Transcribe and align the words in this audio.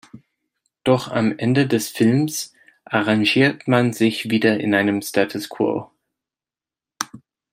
Doch 0.83 1.09
am 1.09 1.37
Ende 1.37 1.67
des 1.67 1.89
Films 1.89 2.55
arrangiert 2.85 3.67
man 3.67 3.93
sich 3.93 4.31
wieder 4.31 4.59
in 4.59 4.73
einem 4.73 5.03
Status 5.03 5.47
quo. 5.47 5.91